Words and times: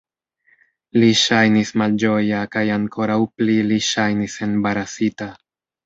Li 1.03 1.09
ŝajnis 1.19 1.73
malĝoja 1.83 2.41
kaj 2.57 2.65
ankoraŭ 2.79 3.21
pli 3.37 3.61
li 3.71 3.81
ŝajnis 3.93 4.43
embarasita. 4.51 5.35